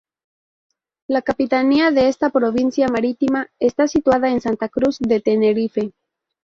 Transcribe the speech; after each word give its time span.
La 1.05 1.21
capitanía 1.21 1.91
de 1.91 2.07
esta 2.07 2.31
provincia 2.31 2.87
marítima 2.87 3.51
está 3.59 3.87
situada 3.87 4.31
en 4.31 4.41
Santa 4.41 4.67
Cruz 4.67 4.97
de 4.97 5.21
Tenerife. 5.21 5.93